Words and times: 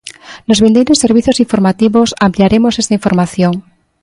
Nos 0.47 0.61
vindeiros 0.65 1.01
servizos 1.05 1.41
informativos 1.45 2.15
ampliaremos 2.27 2.73
esta 2.81 2.97
información. 2.99 3.53